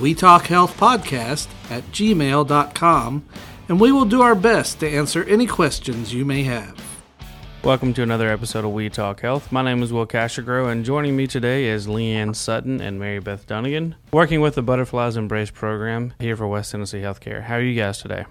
we 0.00 0.14
talk 0.14 0.46
health 0.46 0.76
podcast 0.76 1.48
at 1.70 1.82
gmail.com 1.92 3.24
and 3.68 3.80
we 3.80 3.92
will 3.92 4.04
do 4.04 4.22
our 4.22 4.34
best 4.34 4.80
to 4.80 4.88
answer 4.88 5.24
any 5.24 5.46
questions 5.46 6.12
you 6.12 6.24
may 6.24 6.42
have. 6.42 6.78
Welcome 7.64 7.94
to 7.94 8.02
another 8.02 8.28
episode 8.28 8.64
of 8.64 8.72
We 8.72 8.88
Talk 8.88 9.20
Health. 9.20 9.52
My 9.52 9.62
name 9.62 9.84
is 9.84 9.92
Will 9.92 10.06
Cashagro, 10.06 10.68
and 10.68 10.84
joining 10.84 11.14
me 11.14 11.28
today 11.28 11.66
is 11.66 11.86
Leanne 11.86 12.34
Sutton 12.34 12.80
and 12.80 12.98
Mary 12.98 13.20
Beth 13.20 13.46
Dunnigan, 13.46 13.94
working 14.12 14.40
with 14.40 14.56
the 14.56 14.62
Butterflies 14.62 15.16
Embrace 15.16 15.52
program 15.52 16.12
here 16.18 16.36
for 16.36 16.48
West 16.48 16.72
Tennessee 16.72 17.02
Healthcare. 17.02 17.42
How 17.42 17.54
are 17.54 17.62
you 17.62 17.80
guys 17.80 17.98
today? 17.98 18.24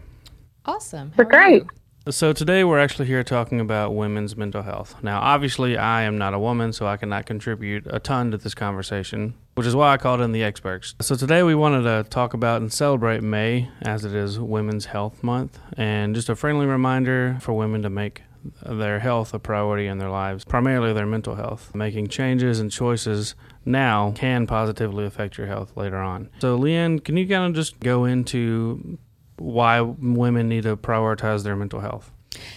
Awesome. 0.65 1.13
We're 1.15 1.23
great. 1.23 1.63
So, 2.09 2.33
today 2.33 2.65
we're 2.65 2.79
actually 2.79 3.05
here 3.05 3.23
talking 3.23 3.61
about 3.61 3.95
women's 3.95 4.35
mental 4.35 4.63
health. 4.63 5.01
Now, 5.01 5.21
obviously, 5.21 5.77
I 5.77 6.01
am 6.01 6.17
not 6.17 6.33
a 6.33 6.39
woman, 6.39 6.73
so 6.73 6.85
I 6.85 6.97
cannot 6.97 7.25
contribute 7.25 7.87
a 7.89 7.99
ton 7.99 8.31
to 8.31 8.37
this 8.37 8.53
conversation, 8.53 9.35
which 9.61 9.67
is 9.67 9.75
why 9.75 9.93
I 9.93 9.97
called 9.97 10.21
in 10.21 10.31
the 10.31 10.41
experts. 10.41 10.95
So, 11.01 11.13
today 11.15 11.43
we 11.43 11.53
wanted 11.53 11.83
to 11.83 12.09
talk 12.09 12.33
about 12.33 12.61
and 12.61 12.73
celebrate 12.73 13.21
May 13.21 13.69
as 13.83 14.03
it 14.03 14.15
is 14.15 14.39
Women's 14.39 14.85
Health 14.85 15.23
Month, 15.23 15.59
and 15.77 16.15
just 16.15 16.29
a 16.29 16.35
friendly 16.35 16.65
reminder 16.65 17.37
for 17.41 17.53
women 17.53 17.83
to 17.83 17.89
make 17.91 18.23
their 18.65 18.97
health 18.97 19.35
a 19.35 19.39
priority 19.39 19.85
in 19.85 19.99
their 19.99 20.09
lives, 20.09 20.43
primarily 20.45 20.93
their 20.93 21.05
mental 21.05 21.35
health. 21.35 21.75
Making 21.75 22.07
changes 22.07 22.59
and 22.59 22.71
choices 22.71 23.35
now 23.63 24.13
can 24.15 24.47
positively 24.47 25.05
affect 25.05 25.37
your 25.37 25.45
health 25.45 25.77
later 25.77 25.97
on. 25.97 26.31
So, 26.39 26.57
Leanne, 26.57 27.03
can 27.03 27.15
you 27.15 27.27
kind 27.27 27.45
of 27.45 27.53
just 27.53 27.79
go 27.79 28.05
into 28.05 28.97
why 29.37 29.79
women 29.81 30.49
need 30.49 30.63
to 30.63 30.75
prioritize 30.75 31.43
their 31.43 31.55
mental 31.55 31.81
health? 31.81 32.11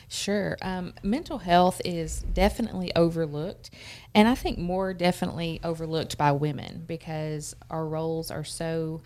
Sure. 0.08 0.56
Um, 0.62 0.94
mental 1.02 1.38
health 1.38 1.80
is 1.84 2.25
definitely 2.32 2.94
overlooked, 2.94 3.70
and 4.14 4.28
I 4.28 4.34
think 4.34 4.58
more 4.58 4.94
definitely 4.94 5.60
overlooked 5.64 6.16
by 6.16 6.32
women 6.32 6.84
because 6.86 7.54
our 7.70 7.86
roles 7.86 8.30
are 8.30 8.44
so 8.44 9.02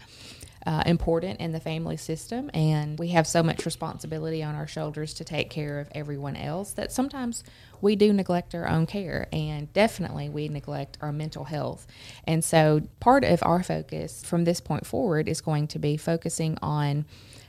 uh, 0.66 0.82
important 0.84 1.40
in 1.40 1.52
the 1.52 1.60
family 1.60 1.96
system, 1.96 2.50
and 2.52 2.98
we 2.98 3.08
have 3.08 3.26
so 3.26 3.42
much 3.42 3.64
responsibility 3.64 4.42
on 4.42 4.54
our 4.54 4.66
shoulders 4.66 5.14
to 5.14 5.24
take 5.24 5.48
care 5.48 5.80
of 5.80 5.88
everyone 5.94 6.36
else 6.36 6.72
that 6.72 6.92
sometimes 6.92 7.42
we 7.80 7.96
do 7.96 8.12
neglect 8.12 8.54
our 8.54 8.68
own 8.68 8.84
care, 8.84 9.28
and 9.32 9.72
definitely 9.72 10.28
we 10.28 10.48
neglect 10.48 10.98
our 11.00 11.12
mental 11.12 11.44
health. 11.44 11.86
And 12.24 12.44
so, 12.44 12.82
part 13.00 13.24
of 13.24 13.42
our 13.44 13.62
focus 13.62 14.22
from 14.24 14.44
this 14.44 14.60
point 14.60 14.84
forward 14.84 15.26
is 15.26 15.40
going 15.40 15.68
to 15.68 15.78
be 15.78 15.96
focusing 15.96 16.58
on 16.60 17.06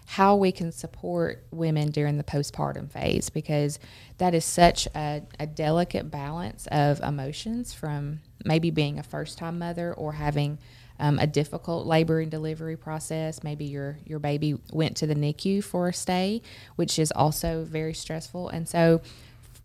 how 0.09 0.35
we 0.35 0.51
can 0.51 0.71
support 0.71 1.43
women 1.51 1.91
during 1.91 2.17
the 2.17 2.23
postpartum 2.23 2.91
phase 2.91 3.29
because 3.29 3.77
that 4.17 4.33
is 4.33 4.43
such 4.43 4.87
a, 4.95 5.21
a, 5.39 5.45
delicate 5.45 6.09
balance 6.09 6.67
of 6.71 6.99
emotions 7.01 7.75
from 7.75 8.19
maybe 8.43 8.71
being 8.71 8.97
a 8.97 9.03
first 9.03 9.37
time 9.37 9.59
mother 9.59 9.93
or 9.93 10.13
having 10.13 10.57
um, 10.99 11.19
a 11.19 11.27
difficult 11.27 11.85
labor 11.85 12.21
and 12.21 12.31
delivery 12.31 12.75
process. 12.75 13.43
Maybe 13.43 13.65
your, 13.65 13.99
your 14.03 14.17
baby 14.17 14.57
went 14.71 14.97
to 14.97 15.05
the 15.05 15.13
NICU 15.13 15.63
for 15.63 15.89
a 15.89 15.93
stay, 15.93 16.41
which 16.75 16.97
is 16.97 17.11
also 17.11 17.63
very 17.63 17.93
stressful. 17.93 18.49
And 18.49 18.67
so 18.67 19.01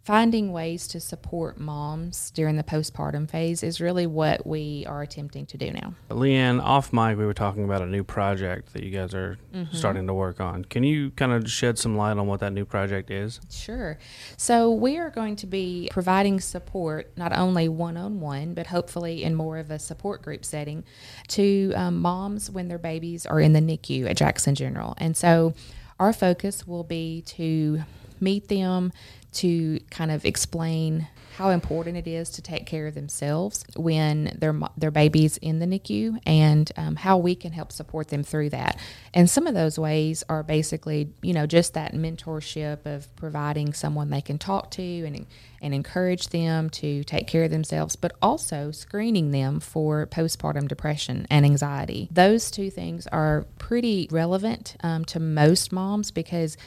finding 0.04 0.52
ways 0.52 0.86
to 0.86 1.00
support 1.00 1.58
moms 1.58 2.30
during 2.32 2.56
the 2.56 2.62
postpartum 2.62 3.28
phase 3.28 3.62
is 3.62 3.80
really 3.80 4.06
what 4.06 4.46
we 4.46 4.84
are 4.86 5.00
attempting 5.00 5.46
to 5.46 5.56
do 5.56 5.70
now. 5.72 5.94
Leanne, 6.10 6.62
off 6.62 6.92
mic, 6.92 7.16
we 7.16 7.24
were 7.24 7.32
talking 7.32 7.64
about 7.64 7.80
a 7.80 7.86
new 7.86 8.04
project 8.04 8.74
that 8.74 8.82
you 8.82 8.90
guys 8.90 9.14
are 9.14 9.38
mm-hmm. 9.54 9.74
starting 9.74 10.06
to 10.06 10.12
work 10.12 10.42
on. 10.42 10.62
Can 10.66 10.84
you 10.84 11.10
kind 11.12 11.32
of 11.32 11.50
shed 11.50 11.78
some 11.78 11.96
light 11.96 12.18
on 12.18 12.26
what 12.26 12.40
that 12.40 12.52
new 12.52 12.66
project 12.66 13.10
is? 13.10 13.40
Sure. 13.50 13.98
So, 14.36 14.70
we 14.70 14.98
are 14.98 15.08
going 15.08 15.36
to 15.36 15.46
be 15.46 15.88
providing 15.90 16.38
support 16.38 17.10
not 17.16 17.34
only 17.34 17.68
one 17.70 17.96
on 17.96 18.20
one, 18.20 18.52
but 18.52 18.66
hopefully 18.66 19.24
in 19.24 19.34
more 19.34 19.56
of 19.56 19.70
a 19.70 19.78
support 19.78 20.20
group 20.20 20.44
setting 20.44 20.84
to 21.28 21.72
um, 21.74 22.00
moms 22.00 22.50
when 22.50 22.68
their 22.68 22.78
babies 22.78 23.24
are 23.24 23.40
in 23.40 23.54
the 23.54 23.60
NICU 23.60 24.10
at 24.10 24.18
Jackson 24.18 24.54
General. 24.54 24.94
And 24.98 25.16
so, 25.16 25.54
our 25.98 26.12
focus 26.12 26.66
will 26.66 26.84
be 26.84 27.22
to 27.22 27.84
meet 28.20 28.48
them, 28.48 28.92
to 29.34 29.80
kind 29.90 30.10
of 30.10 30.24
explain 30.24 31.08
how 31.36 31.50
important 31.50 31.96
it 31.96 32.06
is 32.06 32.30
to 32.30 32.42
take 32.42 32.64
care 32.64 32.86
of 32.86 32.94
themselves 32.94 33.64
when 33.74 34.36
their 34.38 34.54
their 34.76 34.92
baby's 34.92 35.36
in 35.38 35.58
the 35.58 35.66
NICU, 35.66 36.20
and 36.24 36.70
um, 36.76 36.94
how 36.94 37.18
we 37.18 37.34
can 37.34 37.50
help 37.50 37.72
support 37.72 38.08
them 38.08 38.22
through 38.22 38.50
that. 38.50 38.78
And 39.12 39.28
some 39.28 39.48
of 39.48 39.54
those 39.54 39.76
ways 39.76 40.22
are 40.28 40.44
basically, 40.44 41.12
you 41.22 41.32
know, 41.32 41.46
just 41.46 41.74
that 41.74 41.92
mentorship 41.92 42.86
of 42.86 43.14
providing 43.16 43.72
someone 43.72 44.10
they 44.10 44.20
can 44.20 44.38
talk 44.38 44.70
to 44.72 44.82
and 44.82 45.26
and 45.60 45.74
encourage 45.74 46.28
them 46.28 46.68
to 46.68 47.02
take 47.04 47.26
care 47.26 47.44
of 47.44 47.50
themselves, 47.50 47.96
but 47.96 48.12
also 48.20 48.70
screening 48.70 49.30
them 49.30 49.58
for 49.60 50.06
postpartum 50.06 50.68
depression 50.68 51.26
and 51.30 51.44
anxiety. 51.44 52.06
Those 52.12 52.50
two 52.50 52.70
things 52.70 53.06
are 53.08 53.46
pretty 53.58 54.06
relevant 54.10 54.76
um, 54.82 55.04
to 55.06 55.18
most 55.18 55.72
moms 55.72 56.10
because 56.10 56.58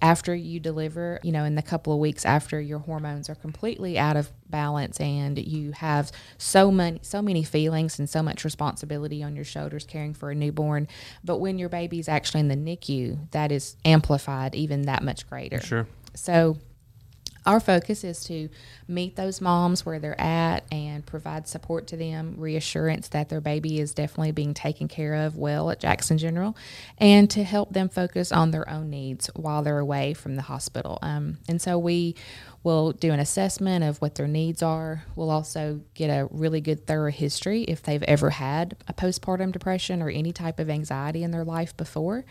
after 0.00 0.34
you 0.34 0.60
deliver, 0.60 1.18
you 1.22 1.32
know, 1.32 1.44
in 1.44 1.56
the 1.56 1.62
couple 1.62 1.92
of 1.92 1.98
weeks 1.98 2.13
after 2.26 2.60
your 2.60 2.80
hormones 2.80 3.30
are 3.30 3.34
completely 3.34 3.98
out 3.98 4.16
of 4.16 4.30
balance 4.50 5.00
and 5.00 5.38
you 5.38 5.72
have 5.72 6.12
so 6.36 6.70
many 6.70 7.00
so 7.02 7.22
many 7.22 7.42
feelings 7.42 7.98
and 7.98 8.10
so 8.10 8.22
much 8.22 8.44
responsibility 8.44 9.22
on 9.22 9.34
your 9.34 9.44
shoulders 9.44 9.86
caring 9.86 10.12
for 10.12 10.30
a 10.30 10.34
newborn, 10.34 10.86
but 11.24 11.38
when 11.38 11.58
your 11.58 11.70
baby's 11.70 12.08
actually 12.08 12.40
in 12.40 12.48
the 12.48 12.56
NICU, 12.56 13.30
that 13.30 13.50
is 13.50 13.76
amplified 13.86 14.54
even 14.54 14.82
that 14.82 15.02
much 15.02 15.26
greater. 15.28 15.60
Sure. 15.60 15.86
So 16.14 16.58
our 17.46 17.60
focus 17.60 18.04
is 18.04 18.24
to 18.24 18.48
meet 18.88 19.16
those 19.16 19.40
moms 19.40 19.84
where 19.84 19.98
they're 19.98 20.20
at 20.20 20.64
and 20.72 21.04
provide 21.04 21.46
support 21.48 21.86
to 21.88 21.96
them, 21.96 22.34
reassurance 22.38 23.08
that 23.08 23.28
their 23.28 23.40
baby 23.40 23.80
is 23.80 23.94
definitely 23.94 24.32
being 24.32 24.54
taken 24.54 24.88
care 24.88 25.14
of 25.14 25.36
well 25.36 25.70
at 25.70 25.80
Jackson 25.80 26.18
General, 26.18 26.56
and 26.98 27.30
to 27.30 27.44
help 27.44 27.72
them 27.72 27.88
focus 27.88 28.32
on 28.32 28.50
their 28.50 28.68
own 28.68 28.90
needs 28.90 29.28
while 29.34 29.62
they're 29.62 29.78
away 29.78 30.14
from 30.14 30.36
the 30.36 30.42
hospital. 30.42 30.98
Um, 31.02 31.38
and 31.48 31.60
so 31.60 31.78
we 31.78 32.14
will 32.64 32.92
do 32.92 33.12
an 33.12 33.20
assessment 33.20 33.84
of 33.84 33.98
what 33.98 34.16
their 34.16 34.26
needs 34.26 34.62
are. 34.62 35.04
We'll 35.14 35.30
also 35.30 35.82
get 35.94 36.08
a 36.08 36.26
really 36.30 36.60
good, 36.60 36.86
thorough 36.86 37.12
history 37.12 37.62
if 37.64 37.82
they've 37.82 38.02
ever 38.04 38.30
had 38.30 38.76
a 38.88 38.94
postpartum 38.94 39.52
depression 39.52 40.02
or 40.02 40.08
any 40.08 40.32
type 40.32 40.58
of 40.58 40.68
anxiety 40.68 41.22
in 41.22 41.30
their 41.30 41.44
life 41.44 41.76
before 41.76 42.24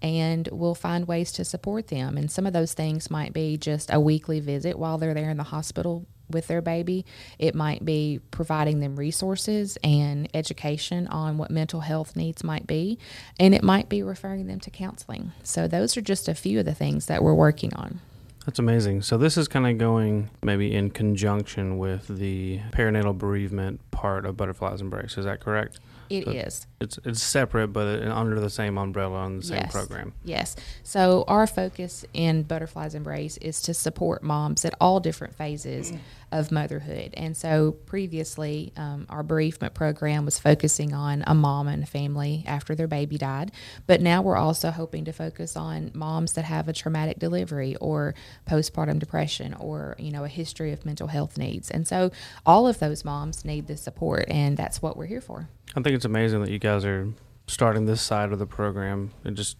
and 0.00 0.48
we'll 0.52 0.74
find 0.74 1.08
ways 1.08 1.32
to 1.32 1.44
support 1.44 1.88
them. 1.88 2.16
And 2.16 2.30
some 2.30 2.46
of 2.46 2.52
those 2.52 2.74
things 2.74 3.10
might 3.10 3.32
be 3.32 3.56
just 3.56 3.92
a 3.92 3.98
weekly 3.98 4.40
visit 4.40 4.78
while 4.78 4.98
they're 4.98 5.14
there 5.14 5.30
in 5.30 5.36
the 5.36 5.42
hospital 5.42 6.06
with 6.30 6.46
their 6.46 6.60
baby. 6.60 7.04
It 7.38 7.54
might 7.54 7.84
be 7.84 8.20
providing 8.30 8.80
them 8.80 8.96
resources 8.96 9.78
and 9.82 10.28
education 10.34 11.06
on 11.08 11.38
what 11.38 11.50
mental 11.50 11.80
health 11.80 12.14
needs 12.16 12.44
might 12.44 12.66
be, 12.66 12.98
and 13.40 13.54
it 13.54 13.64
might 13.64 13.88
be 13.88 14.02
referring 14.02 14.46
them 14.46 14.60
to 14.60 14.70
counseling. 14.70 15.32
So, 15.42 15.66
those 15.66 15.96
are 15.96 16.02
just 16.02 16.28
a 16.28 16.34
few 16.34 16.58
of 16.60 16.66
the 16.66 16.74
things 16.74 17.06
that 17.06 17.22
we're 17.22 17.34
working 17.34 17.72
on. 17.74 18.00
That's 18.48 18.58
amazing. 18.58 19.02
So, 19.02 19.18
this 19.18 19.36
is 19.36 19.46
kind 19.46 19.66
of 19.66 19.76
going 19.76 20.30
maybe 20.42 20.74
in 20.74 20.88
conjunction 20.88 21.76
with 21.76 22.08
the 22.08 22.60
perinatal 22.70 23.18
bereavement 23.18 23.78
part 23.90 24.24
of 24.24 24.38
Butterflies 24.38 24.80
Embrace. 24.80 25.18
Is 25.18 25.26
that 25.26 25.38
correct? 25.38 25.80
It 26.10 26.24
so 26.24 26.30
is. 26.30 26.66
It's 26.80 26.98
it's 27.04 27.22
separate, 27.22 27.68
but 27.68 28.02
under 28.02 28.40
the 28.40 28.50
same 28.50 28.78
umbrella 28.78 29.18
on 29.18 29.38
the 29.38 29.42
same 29.42 29.62
yes. 29.62 29.72
program. 29.72 30.12
Yes. 30.24 30.56
So 30.82 31.24
our 31.26 31.46
focus 31.46 32.04
in 32.14 32.42
Butterflies 32.44 32.94
Embrace 32.94 33.36
is 33.38 33.60
to 33.62 33.74
support 33.74 34.22
moms 34.22 34.64
at 34.64 34.74
all 34.80 35.00
different 35.00 35.34
phases 35.34 35.92
of 36.30 36.52
motherhood. 36.52 37.14
And 37.14 37.36
so 37.36 37.72
previously, 37.72 38.72
um, 38.76 39.06
our 39.08 39.22
bereavement 39.22 39.74
program 39.74 40.24
was 40.24 40.38
focusing 40.38 40.92
on 40.92 41.24
a 41.26 41.34
mom 41.34 41.68
and 41.68 41.82
a 41.82 41.86
family 41.86 42.44
after 42.46 42.74
their 42.74 42.86
baby 42.86 43.18
died. 43.18 43.50
But 43.86 44.00
now 44.00 44.22
we're 44.22 44.36
also 44.36 44.70
hoping 44.70 45.04
to 45.06 45.12
focus 45.12 45.56
on 45.56 45.90
moms 45.94 46.34
that 46.34 46.44
have 46.44 46.68
a 46.68 46.72
traumatic 46.72 47.18
delivery 47.18 47.76
or 47.76 48.14
postpartum 48.46 48.98
depression 48.98 49.54
or, 49.54 49.96
you 49.98 50.10
know, 50.10 50.24
a 50.24 50.28
history 50.28 50.72
of 50.72 50.84
mental 50.84 51.08
health 51.08 51.38
needs. 51.38 51.70
And 51.70 51.88
so 51.88 52.10
all 52.44 52.68
of 52.68 52.78
those 52.78 53.04
moms 53.04 53.44
need 53.44 53.66
the 53.66 53.76
support, 53.76 54.26
and 54.28 54.56
that's 54.56 54.82
what 54.82 54.96
we're 54.96 55.06
here 55.06 55.20
for. 55.20 55.48
I 55.78 55.82
think 55.82 55.94
it's 55.94 56.04
amazing 56.04 56.42
that 56.42 56.50
you 56.50 56.58
guys 56.58 56.84
are 56.84 57.08
starting 57.46 57.86
this 57.86 58.02
side 58.02 58.32
of 58.32 58.40
the 58.40 58.46
program. 58.46 59.12
It 59.24 59.34
just 59.34 59.56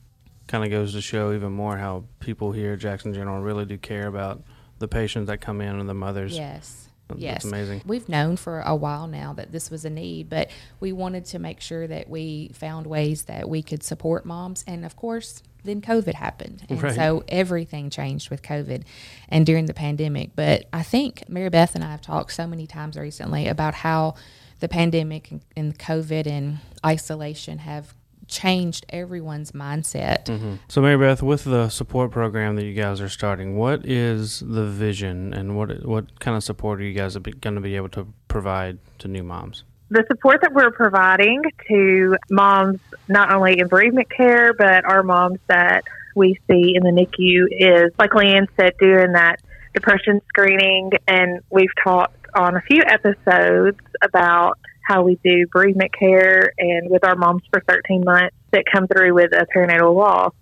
kind 0.48 0.64
of 0.64 0.70
goes 0.70 0.92
to 0.94 1.00
show 1.00 1.32
even 1.32 1.52
more 1.52 1.76
how 1.76 2.04
people 2.18 2.50
here 2.50 2.72
at 2.72 2.80
Jackson 2.80 3.14
General 3.14 3.40
really 3.40 3.64
do 3.64 3.78
care 3.78 4.08
about 4.08 4.42
the 4.80 4.88
patients 4.88 5.26
that 5.28 5.40
come 5.40 5.60
in 5.60 5.78
and 5.78 5.88
the 5.88 5.94
mothers. 5.94 6.36
Yes. 6.36 6.88
Yes. 7.16 7.44
Amazing. 7.44 7.82
We've 7.86 8.08
known 8.08 8.36
for 8.36 8.60
a 8.60 8.74
while 8.74 9.06
now 9.06 9.32
that 9.34 9.52
this 9.52 9.70
was 9.70 9.84
a 9.84 9.90
need, 9.90 10.28
but 10.28 10.50
we 10.80 10.92
wanted 10.92 11.24
to 11.26 11.38
make 11.38 11.60
sure 11.60 11.86
that 11.86 12.10
we 12.10 12.50
found 12.52 12.86
ways 12.86 13.22
that 13.24 13.48
we 13.48 13.62
could 13.62 13.82
support 13.82 14.26
moms. 14.26 14.64
And 14.66 14.84
of 14.84 14.96
course, 14.96 15.42
then 15.64 15.80
COVID 15.80 16.14
happened. 16.14 16.66
And 16.68 16.82
Right. 16.82 16.94
so 16.94 17.24
everything 17.28 17.90
changed 17.90 18.28
with 18.28 18.42
COVID 18.42 18.82
and 19.28 19.46
during 19.46 19.66
the 19.66 19.74
pandemic. 19.74 20.32
But 20.34 20.66
I 20.72 20.82
think 20.82 21.28
Mary 21.28 21.48
Beth 21.48 21.74
and 21.76 21.84
I 21.84 21.92
have 21.92 22.02
talked 22.02 22.32
so 22.32 22.46
many 22.46 22.66
times 22.66 22.96
recently 22.96 23.46
about 23.46 23.74
how 23.74 24.14
the 24.60 24.68
pandemic 24.68 25.30
and, 25.30 25.40
and 25.56 25.78
COVID 25.78 26.26
and 26.26 26.58
isolation 26.84 27.58
have 27.58 27.94
changed 28.26 28.84
everyone's 28.90 29.52
mindset. 29.52 30.24
Mm-hmm. 30.26 30.54
So, 30.68 30.82
Mary 30.82 30.98
Beth, 30.98 31.22
with 31.22 31.44
the 31.44 31.68
support 31.70 32.10
program 32.10 32.56
that 32.56 32.64
you 32.64 32.74
guys 32.74 33.00
are 33.00 33.08
starting, 33.08 33.56
what 33.56 33.86
is 33.86 34.40
the 34.40 34.66
vision 34.66 35.32
and 35.32 35.56
what 35.56 35.84
what 35.86 36.20
kind 36.20 36.36
of 36.36 36.44
support 36.44 36.80
are 36.80 36.84
you 36.84 36.94
guys 36.94 37.16
going 37.16 37.54
to 37.54 37.60
be 37.60 37.76
able 37.76 37.88
to 37.90 38.06
provide 38.28 38.78
to 38.98 39.08
new 39.08 39.22
moms? 39.22 39.64
the 39.90 40.04
support 40.08 40.40
that 40.42 40.52
we're 40.52 40.70
providing 40.70 41.42
to 41.68 42.16
moms, 42.30 42.80
not 43.08 43.32
only 43.32 43.58
in 43.58 43.68
bereavement 43.68 44.10
care, 44.10 44.52
but 44.52 44.84
our 44.84 45.02
moms 45.02 45.38
that 45.46 45.84
we 46.14 46.38
see 46.46 46.74
in 46.74 46.82
the 46.82 46.90
NICU 46.90 47.46
is, 47.50 47.92
like 47.98 48.10
Leanne 48.10 48.46
said, 48.56 48.72
doing 48.78 49.12
that 49.12 49.40
depression 49.74 50.20
screening. 50.28 50.90
And 51.06 51.40
we've 51.50 51.72
talked 51.82 52.17
on 52.34 52.56
a 52.56 52.60
few 52.62 52.82
episodes 52.86 53.78
about 54.02 54.58
how 54.86 55.02
we 55.02 55.18
do 55.22 55.46
bereavement 55.52 55.92
care 55.98 56.52
and 56.58 56.90
with 56.90 57.04
our 57.04 57.14
moms 57.14 57.42
for 57.52 57.62
13 57.68 58.02
months 58.04 58.34
that 58.52 58.64
come 58.72 58.86
through 58.86 59.14
with 59.14 59.32
a 59.32 59.46
perinatal 59.54 59.94
loss. 59.94 60.32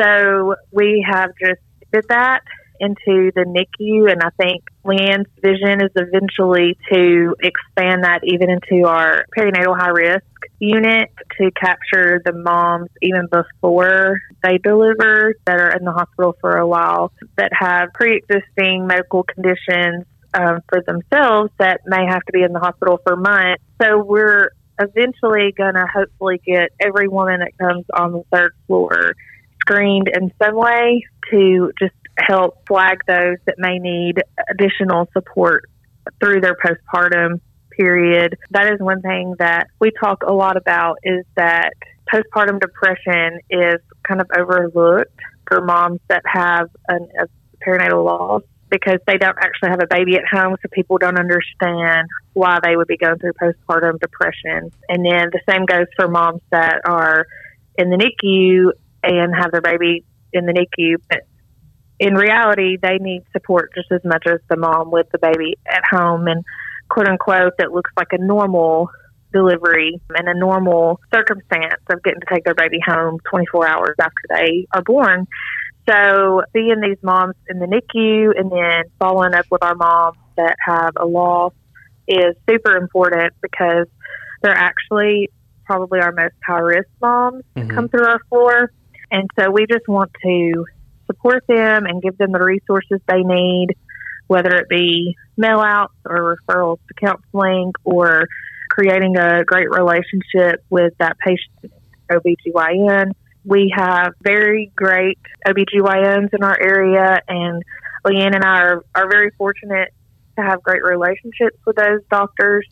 So 0.00 0.56
we 0.72 1.06
have 1.08 1.30
just 1.40 1.60
did 1.92 2.04
that 2.08 2.40
into 2.80 3.30
the 3.34 3.44
NICU, 3.44 4.10
and 4.10 4.20
I 4.22 4.30
think 4.36 4.64
Leanne's 4.84 5.30
vision 5.40 5.80
is 5.80 5.90
eventually 5.94 6.76
to 6.92 7.34
expand 7.40 8.04
that 8.04 8.20
even 8.24 8.50
into 8.50 8.86
our 8.86 9.24
perinatal 9.36 9.78
high 9.78 9.90
risk 9.90 10.24
unit 10.58 11.10
to 11.38 11.50
capture 11.52 12.20
the 12.24 12.32
moms 12.32 12.90
even 13.00 13.28
before 13.30 14.18
they 14.42 14.58
deliver 14.58 15.34
that 15.46 15.60
are 15.60 15.70
in 15.76 15.84
the 15.84 15.92
hospital 15.92 16.36
for 16.40 16.56
a 16.56 16.66
while 16.66 17.12
that 17.36 17.50
have 17.52 17.92
pre 17.94 18.16
existing 18.16 18.86
medical 18.86 19.22
conditions 19.22 20.04
um, 20.34 20.60
for 20.68 20.82
themselves 20.82 21.50
that 21.58 21.80
may 21.86 22.04
have 22.06 22.22
to 22.24 22.32
be 22.32 22.42
in 22.42 22.52
the 22.52 22.60
hospital 22.60 23.00
for 23.06 23.16
months. 23.16 23.62
So 23.80 24.02
we're 24.02 24.50
eventually 24.80 25.52
going 25.56 25.74
to 25.74 25.86
hopefully 25.92 26.40
get 26.44 26.70
every 26.80 27.08
woman 27.08 27.40
that 27.40 27.56
comes 27.58 27.84
on 27.94 28.12
the 28.12 28.22
third 28.32 28.52
floor 28.66 29.14
screened 29.60 30.08
in 30.08 30.32
some 30.42 30.56
way 30.56 31.04
to 31.30 31.72
just 31.78 31.94
help 32.18 32.66
flag 32.66 32.98
those 33.06 33.36
that 33.46 33.56
may 33.58 33.78
need 33.78 34.22
additional 34.50 35.08
support 35.12 35.64
through 36.20 36.40
their 36.40 36.56
postpartum 36.56 37.40
period. 37.76 38.36
That 38.50 38.72
is 38.72 38.78
one 38.78 39.00
thing 39.00 39.34
that 39.38 39.68
we 39.80 39.90
talk 39.98 40.22
a 40.26 40.32
lot 40.32 40.56
about 40.56 40.98
is 41.02 41.24
that 41.36 41.72
postpartum 42.12 42.60
depression 42.60 43.40
is 43.50 43.80
kind 44.06 44.20
of 44.20 44.28
overlooked 44.36 45.18
for 45.48 45.60
moms 45.60 46.00
that 46.08 46.22
have 46.26 46.68
an, 46.88 47.08
a 47.18 47.26
perinatal 47.66 48.04
loss 48.04 48.42
because 48.74 48.98
they 49.06 49.18
don't 49.18 49.38
actually 49.38 49.70
have 49.70 49.80
a 49.80 49.86
baby 49.86 50.16
at 50.16 50.26
home, 50.26 50.56
so 50.60 50.68
people 50.72 50.98
don't 50.98 51.18
understand 51.18 52.08
why 52.32 52.58
they 52.62 52.76
would 52.76 52.88
be 52.88 52.96
going 52.96 53.18
through 53.18 53.32
postpartum 53.34 54.00
depression. 54.00 54.70
And 54.88 55.04
then 55.04 55.30
the 55.30 55.40
same 55.48 55.64
goes 55.64 55.86
for 55.96 56.08
moms 56.08 56.42
that 56.50 56.80
are 56.84 57.26
in 57.78 57.90
the 57.90 57.96
NICU 57.96 58.72
and 59.04 59.34
have 59.34 59.52
their 59.52 59.60
baby 59.60 60.04
in 60.32 60.46
the 60.46 60.52
NICU, 60.52 60.96
but 61.08 61.20
in 62.00 62.14
reality, 62.14 62.76
they 62.76 62.98
need 62.98 63.22
support 63.32 63.70
just 63.74 63.92
as 63.92 64.00
much 64.04 64.24
as 64.26 64.40
the 64.50 64.56
mom 64.56 64.90
with 64.90 65.06
the 65.12 65.18
baby 65.18 65.56
at 65.66 65.82
home. 65.88 66.26
And 66.26 66.44
quote 66.88 67.08
unquote, 67.08 67.52
that 67.58 67.70
looks 67.70 67.92
like 67.96 68.08
a 68.10 68.18
normal 68.18 68.90
delivery 69.32 70.00
and 70.16 70.28
a 70.28 70.34
normal 70.34 71.00
circumstance 71.12 71.80
of 71.90 72.02
getting 72.02 72.20
to 72.20 72.26
take 72.32 72.44
their 72.44 72.54
baby 72.54 72.78
home 72.84 73.18
24 73.30 73.68
hours 73.68 73.94
after 74.00 74.22
they 74.30 74.66
are 74.72 74.82
born. 74.82 75.26
So 75.88 76.42
seeing 76.52 76.80
these 76.80 76.98
moms 77.02 77.34
in 77.48 77.58
the 77.58 77.66
NICU 77.66 78.38
and 78.38 78.50
then 78.50 78.84
following 78.98 79.34
up 79.34 79.46
with 79.50 79.62
our 79.62 79.74
moms 79.74 80.16
that 80.36 80.56
have 80.66 80.92
a 80.96 81.06
loss 81.06 81.52
is 82.08 82.34
super 82.48 82.76
important 82.76 83.34
because 83.42 83.86
they're 84.42 84.56
actually 84.56 85.30
probably 85.66 86.00
our 86.00 86.12
most 86.12 86.34
high 86.46 86.58
risk 86.58 86.88
moms 87.00 87.42
Mhm. 87.56 87.74
come 87.74 87.88
through 87.88 88.06
our 88.06 88.18
floor. 88.30 88.70
And 89.10 89.28
so 89.38 89.50
we 89.50 89.66
just 89.66 89.86
want 89.88 90.10
to 90.22 90.66
support 91.06 91.44
them 91.46 91.86
and 91.86 92.02
give 92.02 92.16
them 92.18 92.32
the 92.32 92.42
resources 92.42 93.00
they 93.06 93.22
need, 93.22 93.76
whether 94.26 94.54
it 94.54 94.68
be 94.68 95.16
mail 95.36 95.60
outs 95.60 95.94
or 96.06 96.36
referrals 96.36 96.78
to 96.88 96.94
counseling 96.94 97.72
or 97.84 98.26
creating 98.70 99.16
a 99.18 99.44
great 99.44 99.70
relationship 99.70 100.64
with 100.70 100.94
that 100.98 101.18
patient 101.18 101.72
OBGYN. 102.10 103.12
We 103.44 103.72
have 103.76 104.14
very 104.22 104.72
great 104.74 105.18
OBGYNs 105.46 106.32
in 106.32 106.42
our 106.42 106.58
area, 106.60 107.20
and 107.28 107.62
Leanne 108.04 108.34
and 108.34 108.44
I 108.44 108.60
are, 108.60 108.84
are 108.94 109.10
very 109.10 109.30
fortunate 109.36 109.92
to 110.36 110.42
have 110.42 110.62
great 110.62 110.82
relationships 110.82 111.58
with 111.66 111.76
those 111.76 112.00
doctors. 112.10 112.66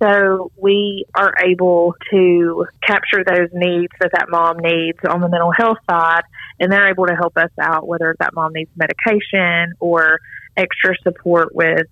So 0.00 0.52
we 0.56 1.06
are 1.14 1.32
able 1.44 1.94
to 2.12 2.66
capture 2.86 3.24
those 3.24 3.48
needs 3.52 3.92
that 4.00 4.12
that 4.12 4.26
mom 4.28 4.58
needs 4.58 4.98
on 5.08 5.20
the 5.20 5.28
mental 5.28 5.50
health 5.50 5.78
side, 5.90 6.22
and 6.60 6.70
they're 6.70 6.90
able 6.90 7.06
to 7.06 7.14
help 7.14 7.36
us 7.36 7.50
out, 7.60 7.86
whether 7.86 8.14
that 8.20 8.34
mom 8.34 8.52
needs 8.52 8.70
medication 8.76 9.74
or 9.80 10.20
extra 10.56 10.94
support 11.02 11.54
with 11.54 11.86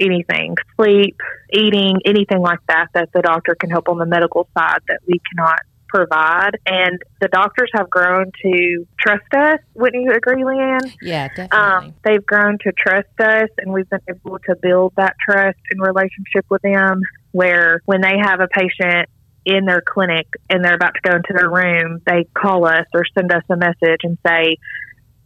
anything, 0.00 0.56
sleep, 0.76 1.16
eating, 1.52 2.00
anything 2.04 2.40
like 2.40 2.58
that, 2.66 2.88
that 2.94 3.10
the 3.12 3.22
doctor 3.22 3.54
can 3.54 3.70
help 3.70 3.88
on 3.88 3.98
the 3.98 4.06
medical 4.06 4.48
side 4.56 4.80
that 4.88 4.98
we 5.06 5.20
cannot 5.30 5.60
provide. 5.94 6.58
And 6.66 7.00
the 7.20 7.28
doctors 7.28 7.70
have 7.74 7.88
grown 7.88 8.32
to 8.42 8.86
trust 8.98 9.32
us. 9.34 9.60
Wouldn't 9.74 10.02
you 10.02 10.12
agree, 10.12 10.42
Leanne? 10.42 10.92
Yeah, 11.00 11.28
definitely. 11.28 11.58
Um, 11.58 11.94
they've 12.04 12.24
grown 12.24 12.58
to 12.58 12.72
trust 12.72 13.20
us, 13.20 13.48
and 13.58 13.72
we've 13.72 13.88
been 13.88 14.00
able 14.08 14.38
to 14.40 14.56
build 14.56 14.92
that 14.96 15.14
trust 15.28 15.58
and 15.70 15.80
relationship 15.80 16.46
with 16.48 16.62
them. 16.62 17.00
Where 17.32 17.80
when 17.84 18.00
they 18.00 18.16
have 18.20 18.40
a 18.40 18.48
patient 18.48 19.08
in 19.44 19.66
their 19.66 19.80
clinic 19.82 20.26
and 20.48 20.64
they're 20.64 20.74
about 20.74 20.94
to 20.94 21.00
go 21.02 21.16
into 21.16 21.32
their 21.36 21.50
room, 21.50 22.00
they 22.06 22.24
call 22.32 22.66
us 22.66 22.86
or 22.94 23.04
send 23.16 23.32
us 23.32 23.42
a 23.50 23.56
message 23.56 24.00
and 24.02 24.18
say, 24.26 24.56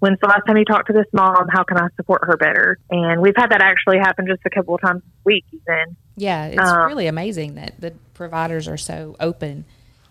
When's 0.01 0.19
the 0.21 0.29
last 0.29 0.43
time 0.47 0.57
you 0.57 0.65
talked 0.65 0.87
to 0.87 0.93
this 0.93 1.07
mom? 1.13 1.49
How 1.51 1.65
can 1.65 1.77
I 1.77 1.89
support 1.97 2.23
her 2.25 2.37
better? 2.37 2.79
And 2.89 3.21
we've 3.21 3.35
had 3.37 3.51
that 3.51 3.61
actually 3.61 3.99
happen 3.99 4.27
just 4.29 4.43
a 4.47 4.51
couple 4.51 4.77
of 4.77 4.81
times 4.81 5.03
a 5.03 5.11
week, 5.25 5.45
even. 5.53 5.97
Yeah, 6.17 6.47
it's 6.47 6.71
Um, 6.71 6.87
really 6.87 7.09
amazing 7.09 7.57
that 7.57 7.81
the 7.81 7.93
providers 8.15 8.69
are 8.69 8.77
so 8.77 9.17
open 9.19 9.65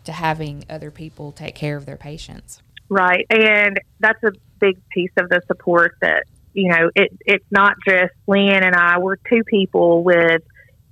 to 0.08 0.14
having 0.14 0.64
other 0.70 0.90
people 0.90 1.32
take 1.32 1.54
care 1.54 1.78
of 1.78 1.86
their 1.86 1.98
patients. 1.98 2.64
Right. 2.90 3.26
And 3.30 3.80
that's 4.00 4.24
a 4.24 4.32
big 4.60 4.78
piece 4.90 5.12
of 5.18 5.30
the 5.30 5.42
support 5.48 5.96
that, 6.02 6.24
you 6.54 6.70
know, 6.70 6.90
it, 6.96 7.12
it's 7.26 7.46
not 7.52 7.76
just 7.88 8.14
Lynn 8.26 8.64
and 8.64 8.74
I. 8.74 8.98
We're 9.00 9.18
two 9.18 9.44
people 9.44 10.04
with, 10.04 10.42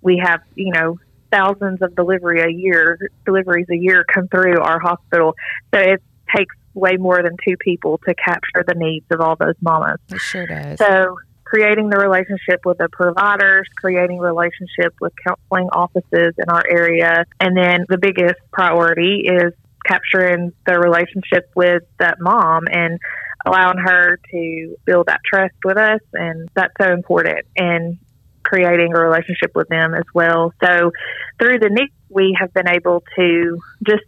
we 0.02 0.22
have, 0.24 0.42
you 0.56 0.72
know, 0.74 1.00
thousands 1.32 1.82
of 1.82 1.96
delivery 1.96 2.42
a 2.42 2.50
year, 2.50 3.00
deliveries 3.26 3.68
a 3.72 3.78
year 3.78 4.06
come 4.14 4.28
through 4.28 4.60
our 4.60 4.80
hospital. 4.80 5.34
So 5.74 5.80
it 5.80 6.04
takes 6.36 6.54
way 6.74 6.98
more 6.98 7.24
than 7.24 7.38
two 7.48 7.56
people 7.58 8.00
to 8.06 8.14
capture 8.14 8.66
the 8.68 8.76
needs 8.76 9.06
of 9.12 9.22
all 9.22 9.38
those 9.38 9.56
mamas. 9.62 10.00
It 10.10 10.20
sure 10.20 10.46
does. 10.46 10.78
So 10.78 11.18
creating 11.46 11.90
the 11.90 11.98
relationship 11.98 12.66
with 12.66 12.78
the 12.80 12.90
providers, 12.92 13.68
creating 13.78 14.20
relationship 14.20 14.94
with 15.00 15.14
counseling 15.26 15.70
offices 15.72 16.34
in 16.38 16.50
our 16.50 16.64
area, 16.70 17.26
and 17.40 17.56
then 17.56 17.86
the 17.88 17.98
biggest 17.98 18.36
priority 18.52 19.26
is 19.26 19.54
capturing 19.86 20.52
the 20.66 20.80
relationship 20.80 21.50
with 21.56 21.84
that 22.00 22.20
mom 22.20 22.64
and 22.72 23.00
allowing 23.46 23.78
her 23.78 24.20
to 24.32 24.76
build 24.86 25.06
that 25.06 25.22
trust 25.24 25.54
with 25.64 25.78
us 25.78 26.02
and 26.14 26.50
that's 26.56 26.74
so 26.82 26.92
important 26.92 27.46
and 27.56 28.00
creating 28.44 28.92
a 28.96 29.00
relationship 29.00 29.52
with 29.56 29.68
them 29.70 29.94
as 29.94 30.04
well. 30.14 30.52
So 30.64 30.92
through 31.40 31.60
the 31.60 31.70
NIC 31.70 31.92
we 32.10 32.36
have 32.40 32.54
been 32.54 32.68
able 32.68 33.04
to 33.16 33.60
just 33.86 34.04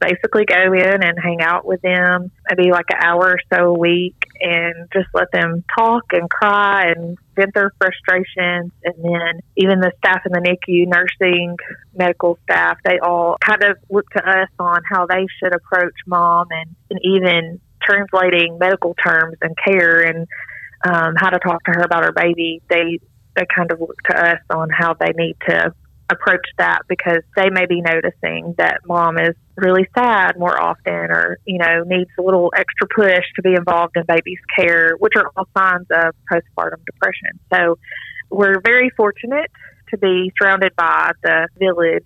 basically 0.00 0.46
go 0.46 0.72
in 0.72 1.02
and 1.02 1.18
hang 1.22 1.40
out 1.42 1.64
with 1.64 1.82
them 1.82 2.30
maybe 2.48 2.72
like 2.72 2.86
an 2.90 2.98
hour 3.04 3.36
or 3.36 3.38
so 3.52 3.74
a 3.74 3.78
week 3.78 4.24
and 4.40 4.88
just 4.92 5.08
let 5.14 5.30
them 5.32 5.64
talk 5.78 6.04
and 6.12 6.28
cry 6.28 6.92
and 6.94 7.18
vent 7.36 7.54
their 7.54 7.72
frustrations 7.78 8.72
and 8.84 8.94
then 9.02 9.40
even 9.56 9.80
the 9.80 9.92
staff 9.98 10.22
in 10.26 10.32
the 10.32 10.40
NICU, 10.40 10.86
nursing, 10.86 11.56
medical 11.94 12.38
staff, 12.44 12.78
they 12.84 12.98
all 12.98 13.36
kind 13.44 13.62
of 13.64 13.76
look 13.90 14.08
to 14.10 14.28
us 14.28 14.48
on 14.58 14.80
how 14.90 15.06
they 15.06 15.26
should 15.38 15.54
approach 15.54 15.94
mom 16.06 16.46
and, 16.50 16.74
and 16.90 17.00
even 17.02 17.60
translating 17.82 18.58
medical 18.58 18.94
terms 18.94 19.36
and 19.42 19.56
care 19.64 20.00
and 20.00 20.26
um, 20.84 21.14
how 21.16 21.30
to 21.30 21.38
talk 21.38 21.62
to 21.64 21.72
her 21.72 21.82
about 21.82 22.04
her 22.04 22.12
baby. 22.12 22.62
They 22.68 22.98
they 23.36 23.46
kind 23.54 23.70
of 23.70 23.80
look 23.80 23.96
to 24.10 24.16
us 24.16 24.40
on 24.50 24.68
how 24.70 24.94
they 24.94 25.12
need 25.14 25.36
to 25.48 25.72
approach 26.10 26.44
that 26.58 26.80
because 26.88 27.22
they 27.36 27.48
may 27.50 27.66
be 27.66 27.80
noticing 27.80 28.54
that 28.58 28.80
mom 28.86 29.18
is 29.18 29.34
really 29.56 29.86
sad 29.96 30.38
more 30.38 30.60
often 30.60 30.92
or 30.94 31.38
you 31.44 31.58
know 31.58 31.82
needs 31.86 32.10
a 32.18 32.22
little 32.22 32.52
extra 32.56 32.86
push 32.94 33.24
to 33.36 33.42
be 33.42 33.54
involved 33.54 33.96
in 33.96 34.02
baby's 34.08 34.38
care 34.58 34.94
which 34.98 35.12
are 35.16 35.30
all 35.36 35.46
signs 35.56 35.86
of 35.90 36.14
postpartum 36.32 36.84
depression 36.86 37.38
so 37.52 37.78
we're 38.30 38.60
very 38.60 38.90
fortunate 38.96 39.50
to 39.90 39.98
be 39.98 40.32
surrounded 40.40 40.74
by 40.76 41.10
the 41.22 41.48
village 41.58 42.02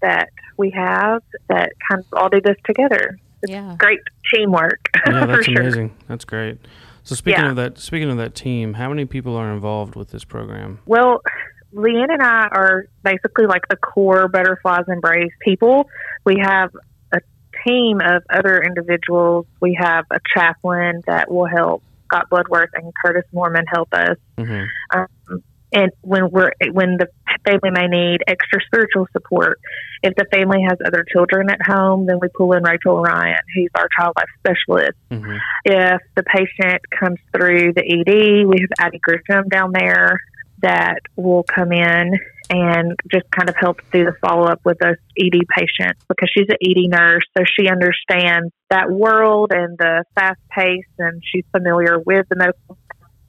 that 0.00 0.28
we 0.58 0.70
have 0.70 1.22
that 1.48 1.72
kind 1.88 2.00
of 2.00 2.18
all 2.18 2.28
do 2.28 2.40
this 2.40 2.56
together. 2.66 3.16
It's 3.42 3.50
Yeah. 3.52 3.76
great 3.78 4.00
teamwork. 4.34 4.80
Yeah, 5.06 5.26
that's 5.26 5.46
for 5.46 5.52
sure. 5.52 5.60
amazing. 5.62 5.92
That's 6.08 6.24
great. 6.24 6.58
So 7.04 7.14
speaking 7.14 7.44
Yeah. 7.44 7.50
of 7.50 7.56
that, 7.56 7.78
speaking 7.78 8.10
of 8.10 8.16
that 8.16 8.34
team, 8.34 8.74
how 8.74 8.88
many 8.88 9.04
people 9.04 9.36
are 9.36 9.52
involved 9.52 9.94
with 9.94 10.10
this 10.10 10.24
program? 10.24 10.80
Well, 10.86 11.20
Leanne 11.74 12.12
and 12.12 12.22
I 12.22 12.48
are 12.50 12.86
basically 13.02 13.46
like 13.46 13.68
the 13.68 13.76
core 13.76 14.28
Butterflies 14.28 14.84
Embrace 14.88 15.32
people. 15.40 15.88
We 16.24 16.36
have 16.42 16.70
a 17.12 17.20
team 17.66 18.00
of 18.00 18.22
other 18.30 18.62
individuals. 18.62 19.46
We 19.60 19.76
have 19.80 20.04
a 20.10 20.18
chaplain 20.34 21.02
that 21.06 21.30
will 21.30 21.46
help. 21.46 21.82
Scott 22.06 22.28
Bloodworth 22.28 22.70
and 22.74 22.92
Curtis 23.02 23.24
Mormon 23.32 23.64
help 23.66 23.88
us. 23.92 24.16
hmm 24.38 24.64
and 25.74 25.90
when 26.02 26.30
we're 26.30 26.52
when 26.72 26.98
the 26.98 27.08
family 27.44 27.70
may 27.70 27.86
need 27.88 28.18
extra 28.26 28.60
spiritual 28.66 29.06
support, 29.12 29.58
if 30.02 30.14
the 30.16 30.26
family 30.32 30.58
has 30.68 30.78
other 30.84 31.04
children 31.10 31.48
at 31.50 31.62
home, 31.62 32.06
then 32.06 32.18
we 32.20 32.28
pull 32.36 32.52
in 32.52 32.62
Rachel 32.62 33.00
Ryan, 33.00 33.38
who's 33.54 33.70
our 33.74 33.88
child 33.98 34.14
life 34.16 34.28
specialist. 34.38 34.98
hmm 35.10 35.36
If 35.64 36.00
the 36.14 36.22
patient 36.24 36.82
comes 36.98 37.18
through 37.34 37.72
the 37.72 37.82
ED, 37.82 38.46
we 38.46 38.60
have 38.60 38.86
Addie 38.86 39.00
Grisham 39.00 39.48
down 39.48 39.72
there 39.72 40.20
that 40.62 41.00
will 41.16 41.42
come 41.42 41.72
in 41.72 42.18
and 42.50 42.96
just 43.10 43.30
kind 43.30 43.48
of 43.48 43.56
help 43.58 43.80
do 43.92 44.04
the 44.04 44.14
follow 44.20 44.44
up 44.44 44.60
with 44.64 44.78
those 44.78 44.96
ED 45.18 45.40
patients 45.56 46.04
because 46.08 46.30
she's 46.36 46.48
an 46.48 46.56
ED 46.62 46.90
nurse, 46.90 47.24
so 47.36 47.44
she 47.44 47.68
understands 47.68 48.52
that 48.68 48.90
world 48.90 49.52
and 49.54 49.78
the 49.78 50.04
fast 50.14 50.40
pace, 50.50 50.84
and 50.98 51.22
she's 51.24 51.44
familiar 51.52 51.98
with 51.98 52.26
the 52.28 52.36
medical 52.36 52.78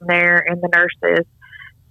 there 0.00 0.44
and 0.46 0.60
the 0.60 0.68
nurses. 0.68 1.26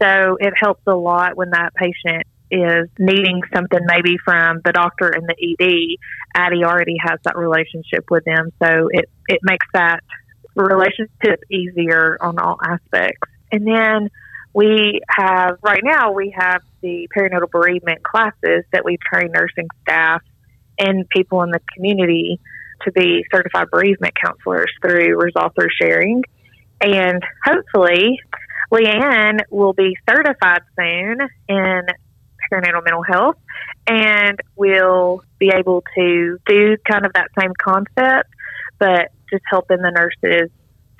So 0.02 0.38
it 0.40 0.54
helps 0.56 0.84
a 0.86 0.96
lot 0.96 1.36
when 1.36 1.52
that 1.52 1.74
patient 1.76 2.24
is 2.52 2.88
needing 3.00 3.42
something 3.54 3.80
maybe 3.86 4.16
from 4.24 4.62
the 4.64 4.72
doctor 4.72 5.08
and 5.08 5.28
the 5.28 5.36
ED. 5.36 5.98
Addie 6.36 6.64
already 6.64 6.98
has 7.02 7.20
that 7.24 7.36
relationship 7.36 8.06
with 8.12 8.24
them, 8.26 8.52
so 8.62 8.90
it 8.92 9.10
it 9.28 9.40
makes 9.44 9.66
that 9.74 10.02
relationship 10.56 11.40
easier 11.50 12.18
on 12.22 12.38
all 12.38 12.58
aspects. 12.64 13.30
And 13.52 13.66
then 13.66 14.10
we 14.54 15.02
have 15.10 15.58
right 15.62 15.84
now 15.84 16.12
we 16.12 16.34
have 16.38 16.62
the 16.82 17.08
perinatal 17.16 17.50
bereavement 17.50 18.04
classes 18.04 18.64
that 18.72 18.86
we 18.86 18.98
train 18.98 19.32
nursing 19.32 19.68
staff 19.82 20.22
and 20.78 21.08
people 21.10 21.42
in 21.44 21.50
the 21.50 21.62
community 21.74 22.40
to 22.84 22.92
be 22.92 23.26
certified 23.34 23.70
bereavement 23.72 24.14
counselors 24.22 24.72
through 24.82 25.18
Resolve 25.20 25.54
Through 25.56 25.70
Sharing. 25.80 26.24
And 26.82 27.24
hopefully 27.46 28.20
Leanne 28.72 29.40
will 29.50 29.74
be 29.74 29.96
certified 30.10 30.62
soon 30.78 31.20
in 31.48 31.82
perinatal 32.52 32.84
mental 32.84 33.04
health 33.04 33.38
and 33.88 34.40
we'll 34.56 35.24
be 35.40 35.52
able 35.56 35.84
to 35.96 36.38
do 36.46 36.78
kind 36.90 37.06
of 37.06 37.14
that 37.14 37.28
same 37.40 37.54
concept, 37.62 38.30
but 38.80 39.12
just 39.30 39.44
helping 39.50 39.78
the 39.78 39.92
nurses 39.92 40.50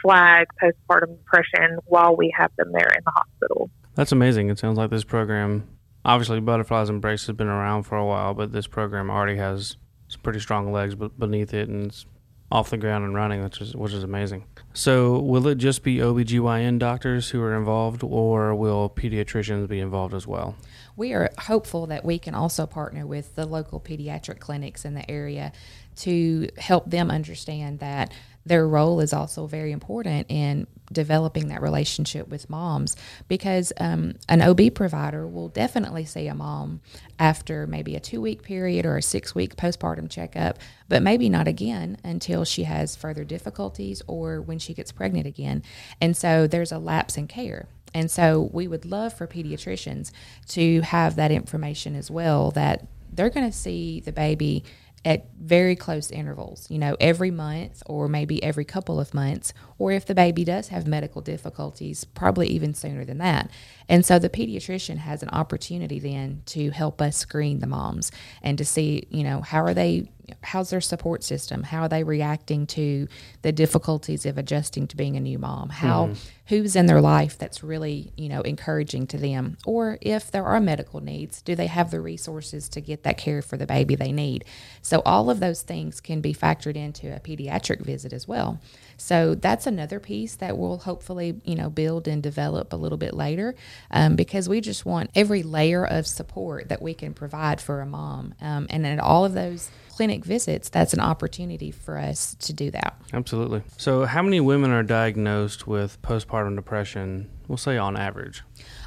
flag 0.04 0.46
postpartum 0.62 1.18
depression 1.18 1.80
while 1.86 2.16
we 2.16 2.32
have 2.38 2.52
them 2.58 2.72
there 2.72 2.90
in 2.90 3.02
the 3.04 3.12
hospital. 3.12 3.72
That's 3.96 4.12
amazing. 4.12 4.50
It 4.50 4.60
sounds 4.60 4.78
like 4.78 4.92
this 4.92 5.04
program, 5.04 5.68
obviously, 6.06 6.40
Butterflies 6.40 6.90
Embrace 6.90 7.26
has 7.26 7.36
been 7.36 7.48
around 7.48 7.84
for 7.84 7.98
a 7.98 8.06
while, 8.06 8.36
but 8.36 8.52
this 8.52 8.68
program 8.68 9.10
already 9.10 9.38
has 9.38 9.78
some 10.10 10.22
pretty 10.22 10.40
strong 10.40 10.72
legs 10.72 10.94
beneath 10.94 11.54
it 11.54 11.70
and 11.70 11.88
it's 11.88 12.06
off 12.54 12.70
the 12.70 12.78
ground 12.78 13.04
and 13.04 13.16
running, 13.16 13.44
which 13.44 13.60
is, 13.62 13.76
which 13.76 13.94
is 13.94 14.04
amazing. 14.04 14.46
So, 14.74 15.18
will 15.18 15.48
it 15.48 15.56
just 15.56 15.82
be 15.82 15.98
OBGYN 15.98 16.78
doctors 16.78 17.30
who 17.30 17.42
are 17.42 17.56
involved, 17.56 18.04
or 18.04 18.54
will 18.54 18.92
pediatricians 18.92 19.68
be 19.68 19.80
involved 19.80 20.14
as 20.14 20.28
well? 20.28 20.56
We 20.96 21.14
are 21.14 21.32
hopeful 21.40 21.88
that 21.88 22.06
we 22.06 22.20
can 22.20 22.36
also 22.36 22.68
partner 22.68 23.08
with 23.08 23.36
the 23.36 23.48
local 23.48 23.80
pediatric 23.80 24.40
clinics 24.40 24.86
in 24.86 24.94
the 24.94 25.10
area 25.10 25.52
to 25.98 26.50
help 26.58 26.90
them 26.90 27.10
understand 27.10 27.80
that 27.80 28.12
their 28.46 28.68
role 28.68 29.00
is 29.00 29.14
also 29.14 29.48
very 29.48 29.72
important 29.72 30.26
in 30.30 30.68
developing 30.92 31.48
that 31.48 31.62
relationship 31.62 32.28
with 32.28 32.50
moms 32.50 32.96
because 33.28 33.74
um, 33.80 34.14
an 34.30 34.42
OB 34.42 34.74
provider 34.76 35.28
will 35.28 35.50
definitely 35.50 36.06
see 36.06 36.28
a 36.28 36.36
mom 36.36 36.82
after 37.20 37.66
maybe 37.66 37.96
a 37.96 38.00
two 38.00 38.22
week 38.22 38.44
period 38.44 38.86
or 38.86 38.98
a 38.98 39.02
six 39.02 39.34
week 39.34 39.56
postpartum 39.56 40.10
checkup, 40.10 40.60
but 40.90 41.02
maybe 41.02 41.30
not 41.30 41.48
again 41.48 41.98
until 42.04 42.44
she 42.44 42.64
has 42.64 42.96
further 42.96 43.24
difficulties 43.24 44.02
or 44.08 44.42
when 44.42 44.60
she 44.60 44.74
gets 44.74 44.92
pregnant 44.92 45.26
again. 45.26 45.64
And 46.00 46.16
so 46.16 46.48
there's 46.48 46.72
a 46.72 46.80
lapse 46.80 47.18
in 47.18 47.28
care. 47.28 47.68
And 47.94 48.10
so 48.10 48.50
we 48.52 48.68
would 48.68 48.86
love 48.86 49.14
for 49.14 49.28
pediatricians 49.28 50.12
to 50.50 50.82
have 50.82 51.16
that 51.16 51.32
information 51.32 51.96
as 51.96 52.10
well 52.10 52.52
that 52.52 52.88
they're 53.12 53.30
going 53.30 53.50
to 53.50 53.56
see 53.56 54.00
the 54.00 54.12
baby 54.12 54.64
at 55.06 55.26
very 55.38 55.76
close 55.76 56.10
intervals, 56.12 56.70
you 56.72 56.80
know, 56.80 56.96
every 57.00 57.32
month 57.32 57.84
or 57.86 58.08
maybe 58.08 58.42
every 58.42 58.64
couple 58.64 59.00
of 59.00 59.14
months, 59.14 59.54
or 59.78 59.92
if 59.92 60.06
the 60.06 60.16
baby 60.16 60.46
does 60.46 60.70
have 60.70 60.88
medical 60.88 61.22
difficulties, 61.22 62.06
probably 62.06 62.48
even 62.48 62.74
sooner 62.74 63.04
than 63.04 63.18
that. 63.18 63.50
And 63.90 64.06
so 64.06 64.18
the 64.18 64.30
pediatrician 64.30 64.98
has 64.98 65.22
an 65.22 65.30
opportunity 65.30 66.00
then 66.00 66.42
to 66.48 66.70
help 66.70 67.02
us 67.02 67.18
screen 67.18 67.60
the 67.60 67.68
moms 67.68 68.12
and 68.42 68.58
to 68.58 68.66
see, 68.66 69.08
you 69.10 69.24
know, 69.24 69.42
how 69.42 69.64
are 69.64 69.74
they, 69.74 70.10
how's 70.42 70.70
their 70.70 70.82
support 70.82 71.24
system? 71.24 71.64
How 71.64 71.84
are 71.84 71.90
they 71.90 72.04
reacting 72.04 72.68
to 72.68 73.08
the 73.42 73.52
difficulties 73.52 74.26
of 74.26 74.38
adjusting 74.38 74.88
to 74.88 74.98
being 74.98 75.16
a 75.16 75.20
new 75.20 75.38
mom? 75.38 75.70
How, 75.70 76.14
who's 76.48 76.76
in 76.76 76.86
their 76.86 77.02
life 77.02 77.38
that's 77.38 77.64
really, 77.64 78.12
you 78.18 78.30
know, 78.30 78.42
encouraging 78.42 79.08
to 79.08 79.18
them? 79.18 79.58
Or 79.66 79.98
if 80.02 80.32
there 80.32 80.46
are 80.46 80.60
medical 80.60 81.00
needs, 81.00 81.42
do 81.42 81.56
they 81.56 81.68
have 81.68 81.92
the 81.92 82.02
resources 82.02 82.70
to 82.70 82.82
get 82.82 83.04
that 83.04 83.18
care 83.18 83.42
for 83.42 83.58
the 83.58 83.66
baby 83.66 83.96
they 83.96 84.12
need? 84.12 84.46
So 84.82 85.02
all 85.06 85.30
of 85.30 85.40
those 85.40 85.62
things 85.62 86.02
can 86.02 86.22
be 86.22 86.34
factored 86.34 86.76
into 86.76 87.16
a 87.16 87.20
pediatric 87.20 87.82
visit 87.82 88.14
as 88.14 88.28
well. 88.28 88.60
So 88.98 89.36
that's 89.36 89.66
another 89.68 90.00
piece 90.00 90.36
that 90.36 90.58
we'll 90.58 90.78
hopefully, 90.78 91.42
you 91.44 91.56
know, 91.56 91.70
build 91.70 92.08
and 92.08 92.22
develop 92.22 92.72
a 92.72 92.78
little 92.78 92.98
bit 92.98 93.14
later, 93.14 93.56
um, 93.92 94.16
because 94.16 94.48
we 94.48 94.62
just 94.62 94.86
want 94.86 95.10
every 95.16 95.44
layer 95.44 95.86
of 95.86 96.06
support 96.08 96.70
that 96.70 96.82
we 96.82 96.94
can 96.94 97.14
provide 97.14 97.60
for 97.60 97.82
a 97.82 97.86
mom, 97.86 98.36
um, 98.40 98.68
and 98.70 98.86
at 98.86 99.00
all 99.00 99.26
of 99.26 99.34
those 99.34 99.72
clinic 99.96 100.26
visits, 100.26 100.70
that's 100.70 100.94
an 100.94 101.00
opportunity 101.00 101.72
for 101.72 101.98
us 101.98 102.36
to 102.40 102.54
do 102.54 102.72
that. 102.72 103.00
Absolutely. 103.14 103.62
So, 103.78 104.06
how 104.06 104.22
many 104.24 104.40
women 104.40 104.72
are 104.72 104.84
diagnosed 104.84 105.68
with 105.68 106.02
postpartum 106.02 106.56
depression? 106.56 107.30
We'll 107.48 107.58
say 107.58 107.78
on 107.78 107.96
average. 107.96 108.44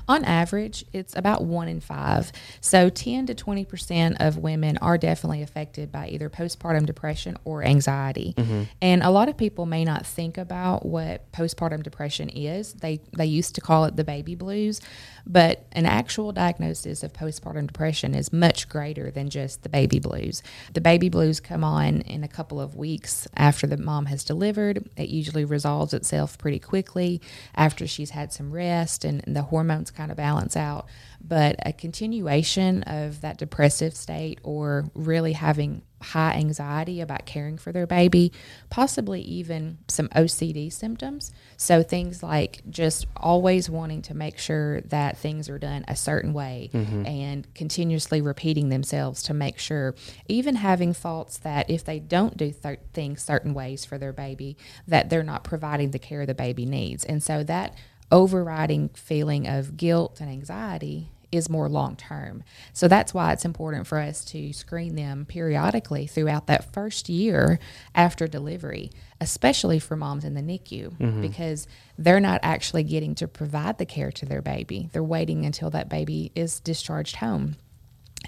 On 0.08 0.24
average, 0.24 0.84
it's 0.92 1.16
about 1.16 1.42
one 1.42 1.68
in 1.68 1.80
five. 1.80 2.30
So 2.60 2.88
10 2.88 3.26
to 3.26 3.34
20% 3.34 4.16
of 4.20 4.38
women 4.38 4.78
are 4.78 4.96
definitely 4.96 5.42
affected 5.42 5.90
by 5.90 6.08
either 6.08 6.30
postpartum 6.30 6.86
depression 6.86 7.36
or 7.44 7.64
anxiety. 7.64 8.34
Mm-hmm. 8.36 8.62
And 8.80 9.02
a 9.02 9.10
lot 9.10 9.28
of 9.28 9.36
people 9.36 9.66
may 9.66 9.84
not 9.84 10.06
think 10.06 10.38
about 10.38 10.86
what 10.86 11.30
postpartum 11.32 11.82
depression 11.82 12.28
is. 12.28 12.74
They, 12.74 13.00
they 13.16 13.26
used 13.26 13.56
to 13.56 13.60
call 13.60 13.84
it 13.84 13.96
the 13.96 14.04
baby 14.04 14.36
blues, 14.36 14.80
but 15.26 15.66
an 15.72 15.86
actual 15.86 16.30
diagnosis 16.30 17.02
of 17.02 17.12
postpartum 17.12 17.66
depression 17.66 18.14
is 18.14 18.32
much 18.32 18.68
greater 18.68 19.10
than 19.10 19.28
just 19.28 19.64
the 19.64 19.68
baby 19.68 19.98
blues. 19.98 20.42
The 20.72 20.80
baby 20.80 21.08
blues 21.08 21.40
come 21.40 21.64
on 21.64 22.02
in 22.02 22.22
a 22.22 22.28
couple 22.28 22.60
of 22.60 22.76
weeks 22.76 23.26
after 23.36 23.66
the 23.66 23.76
mom 23.76 24.06
has 24.06 24.22
delivered. 24.22 24.88
It 24.96 25.08
usually 25.08 25.44
resolves 25.44 25.92
itself 25.92 26.38
pretty 26.38 26.60
quickly 26.60 27.20
after 27.56 27.88
she's 27.88 28.10
had 28.10 28.32
some 28.32 28.52
rest 28.52 29.04
and, 29.04 29.22
and 29.26 29.34
the 29.34 29.42
hormones 29.42 29.90
kind 29.96 30.10
of 30.10 30.16
balance 30.16 30.56
out. 30.56 30.86
But 31.20 31.56
a 31.64 31.72
continuation 31.72 32.82
of 32.84 33.20
that 33.22 33.38
depressive 33.38 33.96
state 33.96 34.38
or 34.42 34.90
really 34.94 35.32
having 35.32 35.82
high 36.02 36.34
anxiety 36.34 37.00
about 37.00 37.24
caring 37.24 37.56
for 37.56 37.72
their 37.72 37.86
baby, 37.86 38.32
possibly 38.68 39.20
even 39.22 39.78
some 39.88 40.08
OCD 40.10 40.70
symptoms. 40.72 41.32
So 41.56 41.82
things 41.82 42.22
like 42.22 42.60
just 42.68 43.06
always 43.16 43.70
wanting 43.70 44.02
to 44.02 44.14
make 44.14 44.38
sure 44.38 44.82
that 44.82 45.16
things 45.16 45.48
are 45.48 45.58
done 45.58 45.84
a 45.88 45.96
certain 45.96 46.32
way 46.32 46.70
mm-hmm. 46.72 47.06
and 47.06 47.54
continuously 47.54 48.20
repeating 48.20 48.68
themselves 48.68 49.22
to 49.24 49.34
make 49.34 49.58
sure, 49.58 49.94
even 50.28 50.56
having 50.56 50.92
thoughts 50.92 51.38
that 51.38 51.70
if 51.70 51.84
they 51.84 51.98
don't 51.98 52.36
do 52.36 52.52
th- 52.52 52.80
things 52.92 53.22
certain 53.22 53.54
ways 53.54 53.84
for 53.84 53.96
their 53.96 54.12
baby, 54.12 54.56
that 54.86 55.08
they're 55.08 55.22
not 55.22 55.44
providing 55.44 55.90
the 55.90 55.98
care 55.98 56.26
the 56.26 56.34
baby 56.34 56.66
needs. 56.66 57.04
And 57.04 57.22
so 57.22 57.42
that 57.44 57.74
overriding 58.10 58.90
feeling 58.90 59.46
of 59.46 59.76
guilt 59.76 60.20
and 60.20 60.30
anxiety 60.30 61.10
is 61.32 61.48
more 61.48 61.68
long 61.68 61.96
term. 61.96 62.44
So 62.72 62.88
that's 62.88 63.12
why 63.12 63.32
it's 63.32 63.44
important 63.44 63.86
for 63.86 63.98
us 63.98 64.24
to 64.26 64.52
screen 64.52 64.94
them 64.94 65.24
periodically 65.26 66.06
throughout 66.06 66.46
that 66.46 66.72
first 66.72 67.08
year 67.08 67.58
after 67.94 68.26
delivery, 68.26 68.90
especially 69.20 69.78
for 69.78 69.96
moms 69.96 70.24
in 70.24 70.34
the 70.34 70.40
NICU, 70.40 70.96
mm-hmm. 70.96 71.20
because 71.20 71.66
they're 71.98 72.20
not 72.20 72.40
actually 72.42 72.84
getting 72.84 73.14
to 73.16 73.28
provide 73.28 73.78
the 73.78 73.86
care 73.86 74.12
to 74.12 74.26
their 74.26 74.42
baby. 74.42 74.88
They're 74.92 75.02
waiting 75.02 75.44
until 75.44 75.70
that 75.70 75.88
baby 75.88 76.32
is 76.34 76.60
discharged 76.60 77.16
home. 77.16 77.56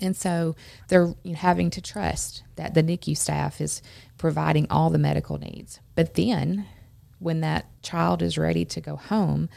And 0.01 0.17
so 0.17 0.55
they're 0.89 1.15
you 1.23 1.33
know, 1.33 1.39
having 1.39 1.71
to 1.71 1.81
trust 1.81 2.43
that 2.57 2.75
the 2.75 2.83
NICU 2.83 3.17
staff 3.17 3.61
is 3.61 3.83
providing 4.17 4.67
all 4.71 4.91
the 4.91 4.99
medical 4.99 5.39
needs. 5.39 5.81
But 5.95 6.15
then 6.15 6.67
when 7.19 7.41
that 7.41 7.67
child 7.83 8.23
is 8.23 8.39
ready 8.39 8.65
to 8.65 8.81
go 8.81 8.97
home, 8.97 9.49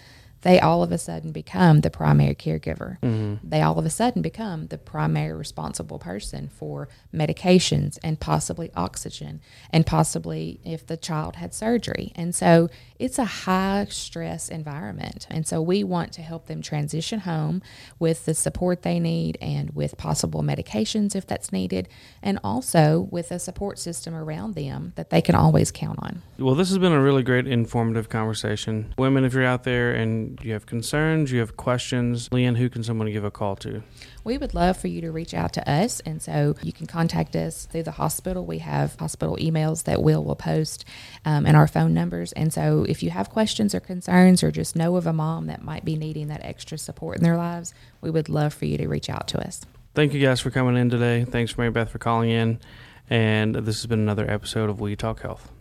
they 0.41 0.59
all 0.59 0.83
of 0.83 0.91
a 0.91 0.97
sudden 0.97 1.31
become 1.31 1.81
the 1.81 1.89
primary 1.89 2.35
caregiver. 2.35 2.99
Mm-hmm. 3.01 3.47
They 3.47 3.61
all 3.61 3.77
of 3.77 3.85
a 3.85 3.89
sudden 3.89 4.21
become 4.21 4.67
the 4.67 4.77
primary 4.77 5.33
responsible 5.33 5.99
person 5.99 6.49
for 6.49 6.89
medications 7.13 7.97
and 8.03 8.19
possibly 8.19 8.71
oxygen 8.75 9.41
and 9.69 9.85
possibly 9.85 10.59
if 10.63 10.85
the 10.85 10.97
child 10.97 11.35
had 11.35 11.53
surgery. 11.53 12.11
And 12.15 12.33
so 12.33 12.69
it's 12.99 13.19
a 13.19 13.25
high 13.25 13.87
stress 13.89 14.49
environment. 14.49 15.27
And 15.29 15.47
so 15.47 15.61
we 15.61 15.83
want 15.83 16.11
to 16.13 16.21
help 16.21 16.47
them 16.47 16.61
transition 16.61 17.21
home 17.21 17.61
with 17.99 18.25
the 18.25 18.33
support 18.33 18.81
they 18.81 18.99
need 18.99 19.37
and 19.41 19.71
with 19.75 19.97
possible 19.97 20.41
medications 20.41 21.15
if 21.15 21.25
that's 21.27 21.51
needed, 21.51 21.87
and 22.21 22.39
also 22.43 23.07
with 23.11 23.31
a 23.31 23.39
support 23.39 23.79
system 23.79 24.13
around 24.13 24.55
them 24.55 24.93
that 24.95 25.09
they 25.09 25.21
can 25.21 25.35
always 25.35 25.71
count 25.71 25.99
on. 26.01 26.21
Well, 26.37 26.55
this 26.55 26.69
has 26.69 26.77
been 26.77 26.91
a 26.91 27.01
really 27.01 27.23
great 27.23 27.47
informative 27.47 28.09
conversation. 28.09 28.93
Women, 28.97 29.23
if 29.23 29.33
you're 29.33 29.45
out 29.45 29.63
there 29.63 29.91
and 29.91 30.30
you 30.41 30.53
have 30.53 30.65
concerns, 30.65 31.31
you 31.31 31.39
have 31.39 31.57
questions, 31.57 32.29
Leanne, 32.29 32.57
who 32.57 32.69
can 32.69 32.83
someone 32.83 33.11
give 33.11 33.23
a 33.23 33.31
call 33.31 33.55
to? 33.57 33.83
We 34.23 34.37
would 34.37 34.53
love 34.53 34.77
for 34.77 34.87
you 34.87 35.01
to 35.01 35.11
reach 35.11 35.33
out 35.33 35.53
to 35.53 35.69
us. 35.69 35.99
And 36.01 36.21
so 36.21 36.55
you 36.61 36.71
can 36.71 36.87
contact 36.87 37.35
us 37.35 37.65
through 37.65 37.83
the 37.83 37.91
hospital. 37.91 38.45
We 38.45 38.59
have 38.59 38.95
hospital 38.95 39.37
emails 39.37 39.83
that 39.83 40.01
Will 40.01 40.23
will 40.23 40.35
post 40.35 40.85
um, 41.25 41.45
and 41.45 41.55
our 41.57 41.67
phone 41.67 41.93
numbers. 41.93 42.31
And 42.33 42.53
so 42.53 42.85
if 42.87 43.03
you 43.03 43.09
have 43.09 43.29
questions 43.29 43.73
or 43.75 43.79
concerns 43.79 44.43
or 44.43 44.51
just 44.51 44.75
know 44.75 44.95
of 44.95 45.07
a 45.07 45.13
mom 45.13 45.47
that 45.47 45.63
might 45.63 45.85
be 45.85 45.95
needing 45.95 46.27
that 46.27 46.43
extra 46.43 46.77
support 46.77 47.17
in 47.17 47.23
their 47.23 47.37
lives, 47.37 47.73
we 47.99 48.09
would 48.09 48.29
love 48.29 48.53
for 48.53 48.65
you 48.65 48.77
to 48.77 48.87
reach 48.87 49.09
out 49.09 49.27
to 49.29 49.45
us. 49.45 49.61
Thank 49.93 50.13
you 50.13 50.21
guys 50.21 50.39
for 50.39 50.51
coming 50.51 50.77
in 50.77 50.89
today. 50.89 51.25
Thanks, 51.25 51.57
Mary 51.57 51.71
Beth, 51.71 51.89
for 51.89 51.99
calling 51.99 52.29
in. 52.29 52.59
And 53.09 53.55
this 53.55 53.81
has 53.81 53.87
been 53.87 53.99
another 53.99 54.29
episode 54.29 54.69
of 54.69 54.79
We 54.79 54.95
Talk 54.95 55.21
Health. 55.21 55.51